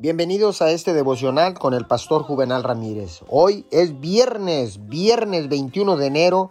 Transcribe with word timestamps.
Bienvenidos 0.00 0.62
a 0.62 0.70
este 0.70 0.94
devocional 0.94 1.54
con 1.54 1.74
el 1.74 1.84
pastor 1.84 2.22
Juvenal 2.22 2.62
Ramírez. 2.62 3.22
Hoy 3.26 3.66
es 3.72 3.98
viernes, 3.98 4.86
viernes 4.86 5.48
21 5.48 5.96
de 5.96 6.06
enero 6.06 6.50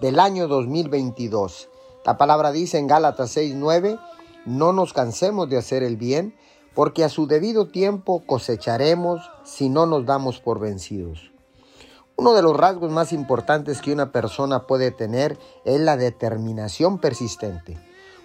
del 0.00 0.18
año 0.18 0.48
2022. 0.48 1.68
La 2.06 2.16
palabra 2.16 2.52
dice 2.52 2.78
en 2.78 2.86
Gálatas 2.86 3.36
6:9, 3.36 4.00
no 4.46 4.72
nos 4.72 4.94
cansemos 4.94 5.50
de 5.50 5.58
hacer 5.58 5.82
el 5.82 5.98
bien, 5.98 6.34
porque 6.74 7.04
a 7.04 7.10
su 7.10 7.26
debido 7.26 7.68
tiempo 7.68 8.22
cosecharemos 8.24 9.30
si 9.44 9.68
no 9.68 9.84
nos 9.84 10.06
damos 10.06 10.40
por 10.40 10.58
vencidos. 10.58 11.32
Uno 12.16 12.32
de 12.32 12.40
los 12.40 12.56
rasgos 12.56 12.90
más 12.90 13.12
importantes 13.12 13.82
que 13.82 13.92
una 13.92 14.10
persona 14.10 14.66
puede 14.66 14.90
tener 14.90 15.38
es 15.66 15.78
la 15.82 15.98
determinación 15.98 16.98
persistente. 16.98 17.78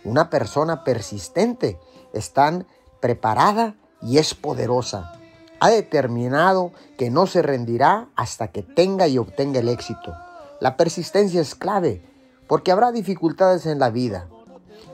Una 0.06 0.30
persona 0.30 0.86
persistente 0.86 1.78
está 2.14 2.66
preparada 3.02 3.76
y 4.02 4.18
es 4.18 4.34
poderosa. 4.34 5.14
Ha 5.60 5.70
determinado 5.70 6.72
que 6.98 7.10
no 7.10 7.28
se 7.28 7.42
rendirá 7.42 8.08
hasta 8.16 8.50
que 8.50 8.62
tenga 8.62 9.08
y 9.08 9.18
obtenga 9.18 9.60
el 9.60 9.70
éxito. 9.70 10.14
La 10.60 10.78
persistencia 10.78 11.42
es 11.42 11.56
clave 11.56 12.02
porque 12.48 12.72
habrá 12.72 12.92
dificultades 12.92 13.66
en 13.66 13.80
la 13.80 13.90
vida. 13.90 14.28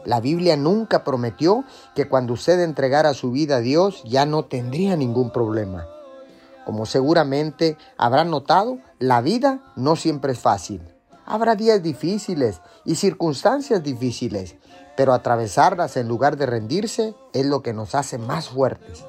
La 0.06 0.20
Biblia 0.20 0.58
nunca 0.58 1.04
prometió 1.04 1.64
que 1.96 2.08
cuando 2.08 2.34
usted 2.34 2.60
entregara 2.62 3.14
su 3.14 3.32
vida 3.32 3.58
a 3.58 3.62
Dios 3.62 4.02
ya 4.04 4.26
no 4.26 4.46
tendría 4.46 4.96
ningún 4.96 5.32
problema. 5.32 5.86
Como 6.66 6.86
seguramente 6.86 7.78
habrá 7.98 8.24
notado, 8.24 8.80
la 9.00 9.22
vida 9.22 9.60
no 9.76 9.96
siempre 9.96 10.34
es 10.34 10.40
fácil. 10.40 10.82
Habrá 11.26 11.56
días 11.56 11.82
difíciles 11.84 12.62
y 12.84 12.96
circunstancias 12.96 13.84
difíciles, 13.84 14.56
pero 14.98 15.14
atravesarlas 15.14 15.98
en 15.98 16.08
lugar 16.08 16.38
de 16.38 16.46
rendirse 16.46 17.16
es 17.34 17.46
lo 17.46 17.62
que 17.62 17.74
nos 17.74 17.96
hace 17.96 18.18
más 18.18 18.50
fuertes. 18.50 19.06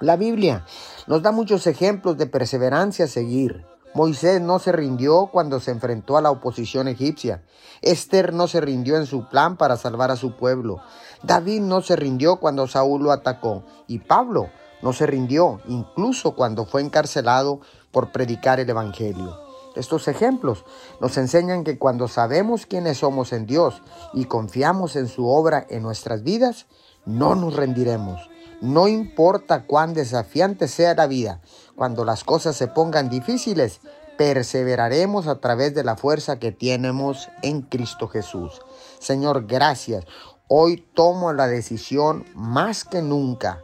La 0.00 0.16
Biblia 0.16 0.64
nos 1.06 1.22
da 1.22 1.32
muchos 1.32 1.66
ejemplos 1.66 2.16
de 2.16 2.26
perseverancia 2.26 3.06
a 3.06 3.08
seguir. 3.08 3.66
Moisés 3.94 4.40
no 4.40 4.58
se 4.58 4.70
rindió 4.70 5.26
cuando 5.32 5.60
se 5.60 5.72
enfrentó 5.72 6.16
a 6.16 6.22
la 6.22 6.30
oposición 6.30 6.86
egipcia. 6.86 7.42
Esther 7.82 8.32
no 8.32 8.46
se 8.46 8.60
rindió 8.60 8.96
en 8.96 9.06
su 9.06 9.28
plan 9.28 9.56
para 9.56 9.76
salvar 9.76 10.10
a 10.10 10.16
su 10.16 10.36
pueblo. 10.36 10.80
David 11.22 11.62
no 11.62 11.80
se 11.80 11.96
rindió 11.96 12.36
cuando 12.36 12.68
Saúl 12.68 13.02
lo 13.02 13.12
atacó. 13.12 13.64
Y 13.88 13.98
Pablo 13.98 14.50
no 14.82 14.92
se 14.92 15.06
rindió 15.06 15.60
incluso 15.66 16.36
cuando 16.36 16.64
fue 16.64 16.82
encarcelado 16.82 17.60
por 17.90 18.12
predicar 18.12 18.60
el 18.60 18.70
Evangelio. 18.70 19.47
Estos 19.78 20.08
ejemplos 20.08 20.64
nos 21.00 21.16
enseñan 21.18 21.62
que 21.62 21.78
cuando 21.78 22.08
sabemos 22.08 22.66
quiénes 22.66 22.98
somos 22.98 23.32
en 23.32 23.46
Dios 23.46 23.80
y 24.12 24.24
confiamos 24.24 24.96
en 24.96 25.06
su 25.06 25.28
obra 25.28 25.64
en 25.70 25.84
nuestras 25.84 26.24
vidas, 26.24 26.66
no 27.06 27.36
nos 27.36 27.54
rendiremos. 27.54 28.28
No 28.60 28.88
importa 28.88 29.66
cuán 29.66 29.94
desafiante 29.94 30.66
sea 30.66 30.96
la 30.96 31.06
vida, 31.06 31.40
cuando 31.76 32.04
las 32.04 32.24
cosas 32.24 32.56
se 32.56 32.66
pongan 32.66 33.08
difíciles, 33.08 33.80
perseveraremos 34.16 35.28
a 35.28 35.38
través 35.38 35.76
de 35.76 35.84
la 35.84 35.96
fuerza 35.96 36.40
que 36.40 36.50
tenemos 36.50 37.28
en 37.42 37.62
Cristo 37.62 38.08
Jesús. 38.08 38.60
Señor, 38.98 39.46
gracias. 39.46 40.04
Hoy 40.48 40.84
tomo 40.92 41.32
la 41.32 41.46
decisión 41.46 42.24
más 42.34 42.82
que 42.82 43.00
nunca 43.00 43.62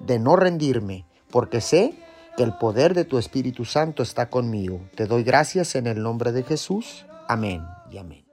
de 0.00 0.18
no 0.18 0.36
rendirme, 0.36 1.06
porque 1.30 1.62
sé 1.62 2.03
el 2.42 2.52
poder 2.54 2.94
de 2.94 3.04
tu 3.04 3.18
Espíritu 3.18 3.64
Santo 3.64 4.02
está 4.02 4.28
conmigo. 4.28 4.80
Te 4.94 5.06
doy 5.06 5.22
gracias 5.22 5.74
en 5.76 5.86
el 5.86 6.02
nombre 6.02 6.32
de 6.32 6.42
Jesús. 6.42 7.06
Amén 7.28 7.64
y 7.90 7.98
amén. 7.98 8.24